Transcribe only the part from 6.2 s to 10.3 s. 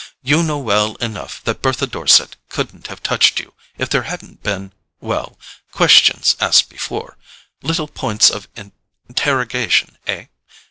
asked before—little points of interrogation, eh?